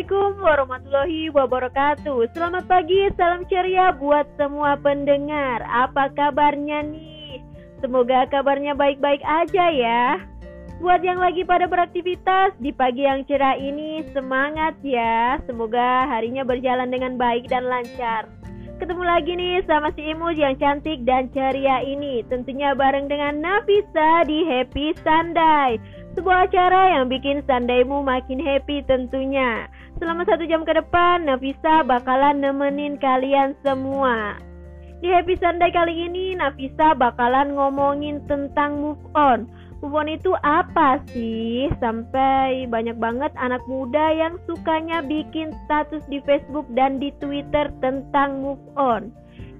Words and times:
Assalamualaikum 0.00 0.40
warahmatullahi 0.40 1.22
wabarakatuh. 1.28 2.32
Selamat 2.32 2.64
pagi, 2.64 3.12
salam 3.20 3.44
ceria 3.52 3.92
buat 3.92 4.24
semua 4.40 4.72
pendengar. 4.80 5.60
Apa 5.68 6.08
kabarnya 6.16 6.88
nih? 6.88 7.44
Semoga 7.84 8.24
kabarnya 8.32 8.72
baik-baik 8.72 9.20
aja 9.20 9.68
ya. 9.68 10.16
Buat 10.80 11.04
yang 11.04 11.20
lagi 11.20 11.44
pada 11.44 11.68
beraktivitas 11.68 12.56
di 12.64 12.72
pagi 12.72 13.04
yang 13.04 13.28
cerah 13.28 13.60
ini 13.60 14.00
Semangat 14.16 14.80
ya. 14.80 15.36
Semoga 15.44 16.08
harinya 16.08 16.48
berjalan 16.48 16.88
dengan 16.88 17.20
baik 17.20 17.52
dan 17.52 17.68
lancar. 17.68 18.24
Ketemu 18.80 19.04
lagi 19.04 19.36
nih 19.36 19.60
sama 19.68 19.92
si 19.92 20.00
Imut 20.16 20.40
yang 20.40 20.56
cantik 20.56 21.04
dan 21.04 21.28
ceria 21.36 21.84
ini. 21.84 22.24
Tentunya 22.24 22.72
bareng 22.72 23.04
dengan 23.04 23.44
Nafisa 23.44 24.24
di 24.24 24.48
Happy 24.48 24.96
Sunday. 25.04 25.76
Sebuah 26.16 26.48
acara 26.48 26.96
yang 26.96 27.12
bikin 27.12 27.44
sandaimu 27.44 28.02
makin 28.02 28.40
happy 28.40 28.82
tentunya. 28.88 29.68
Selama 30.00 30.24
satu 30.24 30.48
jam 30.48 30.64
ke 30.64 30.72
depan, 30.72 31.28
Nafisa 31.28 31.84
bakalan 31.84 32.40
nemenin 32.40 32.96
kalian 32.96 33.52
semua. 33.60 34.40
Di 35.04 35.12
Happy 35.12 35.36
Sunday 35.36 35.68
kali 35.68 36.08
ini, 36.08 36.32
Nafisa 36.40 36.96
bakalan 36.96 37.52
ngomongin 37.52 38.24
tentang 38.24 38.80
move 38.80 39.04
on. 39.12 39.44
Move 39.84 39.96
on 40.00 40.08
itu 40.08 40.32
apa 40.40 41.04
sih? 41.12 41.68
Sampai 41.84 42.64
banyak 42.64 42.96
banget 42.96 43.28
anak 43.36 43.60
muda 43.68 44.08
yang 44.16 44.40
sukanya 44.48 45.04
bikin 45.04 45.52
status 45.68 46.00
di 46.08 46.24
Facebook 46.24 46.64
dan 46.72 46.96
di 46.96 47.12
Twitter 47.20 47.68
tentang 47.84 48.40
move 48.40 48.64
on. 48.80 49.12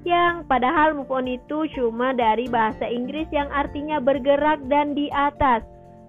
Yang 0.08 0.48
padahal 0.48 0.96
move 0.96 1.12
on 1.12 1.28
itu 1.28 1.68
cuma 1.76 2.16
dari 2.16 2.48
bahasa 2.48 2.88
Inggris 2.88 3.28
yang 3.28 3.52
artinya 3.52 4.00
bergerak 4.00 4.64
dan 4.72 4.96
di 4.96 5.12
atas. 5.12 5.60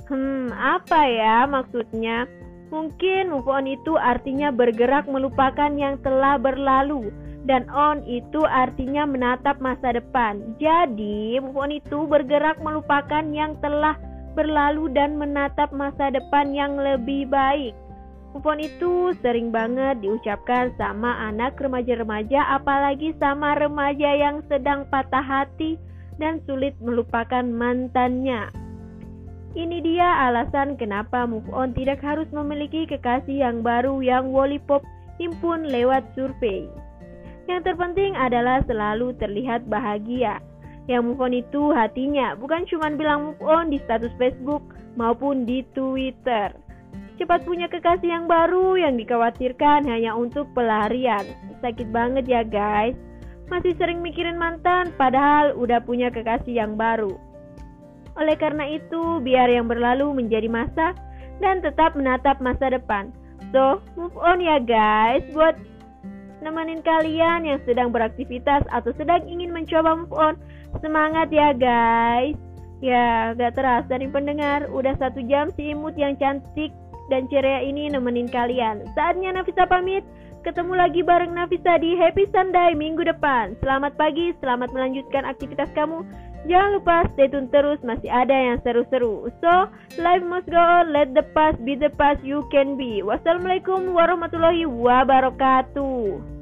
Hmm, 0.08 0.56
apa 0.56 1.04
ya 1.08 1.44
maksudnya? 1.48 2.28
Mungkin 2.72 3.36
move 3.36 3.52
on 3.52 3.68
itu 3.68 4.00
artinya 4.00 4.48
bergerak 4.48 5.04
melupakan 5.12 5.68
yang 5.76 6.00
telah 6.00 6.40
berlalu 6.40 7.12
dan 7.44 7.68
on 7.68 8.00
itu 8.08 8.48
artinya 8.48 9.04
menatap 9.04 9.60
masa 9.60 9.92
depan. 9.92 10.56
Jadi, 10.56 11.36
move 11.44 11.60
on 11.60 11.76
itu 11.76 12.08
bergerak 12.08 12.64
melupakan 12.64 13.28
yang 13.28 13.60
telah 13.60 14.00
berlalu 14.40 14.88
dan 14.96 15.20
menatap 15.20 15.76
masa 15.76 16.08
depan 16.16 16.56
yang 16.56 16.80
lebih 16.80 17.28
baik. 17.28 17.76
Move 18.32 18.48
on 18.48 18.64
itu 18.64 19.12
sering 19.20 19.52
banget 19.52 20.00
diucapkan 20.00 20.72
sama 20.80 21.28
anak 21.28 21.60
remaja-remaja 21.60 22.56
apalagi 22.56 23.12
sama 23.20 23.60
remaja 23.60 24.16
yang 24.16 24.40
sedang 24.48 24.88
patah 24.88 25.20
hati 25.20 25.76
dan 26.16 26.40
sulit 26.48 26.72
melupakan 26.80 27.44
mantannya. 27.44 28.61
Ini 29.52 29.84
dia 29.84 30.32
alasan 30.32 30.80
kenapa 30.80 31.28
move 31.28 31.52
on 31.52 31.76
tidak 31.76 32.00
harus 32.00 32.24
memiliki 32.32 32.88
kekasih 32.88 33.44
yang 33.44 33.60
baru 33.60 34.00
yang 34.00 34.32
Wallipop 34.32 34.80
himpun 35.20 35.68
lewat 35.68 36.08
survei. 36.16 36.72
Yang 37.52 37.68
terpenting 37.68 38.16
adalah 38.16 38.64
selalu 38.64 39.12
terlihat 39.20 39.68
bahagia. 39.68 40.40
Yang 40.88 41.04
move 41.04 41.20
on 41.20 41.36
itu 41.36 41.76
hatinya, 41.76 42.32
bukan 42.40 42.64
cuma 42.72 42.96
bilang 42.96 43.28
move 43.28 43.44
on 43.44 43.68
di 43.68 43.78
status 43.84 44.16
Facebook 44.16 44.64
maupun 44.96 45.44
di 45.44 45.68
Twitter. 45.76 46.56
Cepat 47.20 47.44
punya 47.44 47.68
kekasih 47.68 48.08
yang 48.08 48.26
baru 48.32 48.80
yang 48.80 48.96
dikhawatirkan 48.96 49.84
hanya 49.84 50.16
untuk 50.16 50.48
pelarian. 50.56 51.28
Sakit 51.60 51.92
banget 51.92 52.24
ya 52.24 52.48
guys. 52.48 52.96
Masih 53.52 53.76
sering 53.76 54.00
mikirin 54.00 54.40
mantan 54.40 54.96
padahal 54.96 55.52
udah 55.60 55.84
punya 55.84 56.08
kekasih 56.08 56.56
yang 56.56 56.80
baru. 56.80 57.20
Oleh 58.22 58.38
karena 58.38 58.70
itu, 58.70 59.18
biar 59.26 59.50
yang 59.50 59.66
berlalu 59.66 60.14
menjadi 60.14 60.46
masa 60.46 60.94
dan 61.42 61.58
tetap 61.66 61.98
menatap 61.98 62.38
masa 62.38 62.70
depan. 62.70 63.10
So, 63.50 63.82
move 63.98 64.14
on 64.22 64.38
ya 64.38 64.62
guys 64.62 65.26
buat 65.34 65.58
nemenin 66.46 66.86
kalian 66.86 67.50
yang 67.50 67.58
sedang 67.66 67.90
beraktivitas 67.90 68.62
atau 68.70 68.94
sedang 68.94 69.26
ingin 69.26 69.50
mencoba 69.50 69.98
move 69.98 70.14
on. 70.14 70.38
Semangat 70.86 71.34
ya 71.34 71.50
guys. 71.58 72.38
Ya, 72.82 73.34
gak 73.38 73.58
terasa 73.58 73.94
nih 73.94 74.10
pendengar, 74.10 74.66
udah 74.74 74.98
satu 74.98 75.22
jam 75.30 75.54
si 75.54 75.70
imut 75.70 75.94
yang 75.98 76.18
cantik 76.18 76.74
dan 77.14 77.30
ceria 77.30 77.62
ini 77.62 77.90
nemenin 77.90 78.26
kalian. 78.26 78.86
Saatnya 78.94 79.34
Nafisa 79.34 79.66
pamit. 79.66 80.06
Ketemu 80.42 80.74
lagi 80.74 81.06
bareng 81.06 81.38
Nafisa 81.38 81.78
di 81.78 81.94
Happy 81.94 82.26
Sunday 82.34 82.74
minggu 82.74 83.06
depan. 83.06 83.54
Selamat 83.62 83.94
pagi, 83.94 84.34
selamat 84.42 84.74
melanjutkan 84.74 85.22
aktivitas 85.30 85.70
kamu. 85.78 86.02
Jangan 86.50 86.82
lupa 86.82 87.06
stay 87.14 87.30
tune 87.30 87.48
terus, 87.54 87.78
masih 87.86 88.10
ada 88.10 88.34
yang 88.34 88.58
seru-seru. 88.66 89.30
So, 89.46 89.70
life 90.02 90.26
must 90.26 90.50
go 90.50 90.58
on, 90.58 90.90
let 90.90 91.14
the 91.14 91.22
past 91.38 91.62
be 91.62 91.78
the 91.78 91.94
past 91.94 92.26
you 92.26 92.42
can 92.50 92.74
be. 92.82 93.06
Wassalamualaikum 93.06 93.94
warahmatullahi 93.94 94.66
wabarakatuh. 94.66 96.41